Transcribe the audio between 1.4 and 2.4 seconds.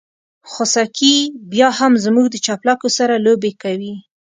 بيا هم زموږ د